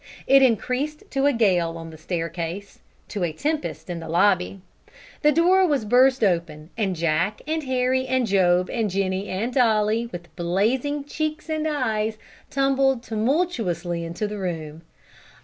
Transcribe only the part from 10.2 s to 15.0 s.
blazing cheeks and eyes, tumbled tumultuously into the room.